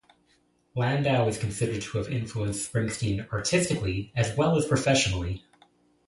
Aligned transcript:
Landau 0.75 1.27
is 1.27 1.37
considered 1.37 1.83
to 1.83 1.99
have 1.99 2.09
influenced 2.11 2.73
Springsteen 2.73 3.31
artistically 3.31 4.11
as 4.15 4.35
well 4.35 4.57
as 4.57 4.65
professionally. 4.67 5.45